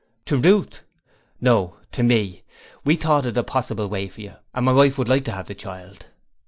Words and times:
'To 0.25 0.35
Ruth?' 0.39 0.81
'No: 1.39 1.75
to 1.91 2.01
me. 2.01 2.41
We 2.83 2.95
thought 2.95 3.27
it 3.27 3.37
a 3.37 3.43
possible 3.43 3.85
way 3.87 4.07
for 4.09 4.21
you, 4.21 4.33
and 4.51 4.65
my 4.65 4.73
wife 4.73 4.97
would 4.97 5.07
like 5.07 5.25
to 5.25 5.31
have 5.31 5.45
the 5.45 5.53
child.' 5.53 6.07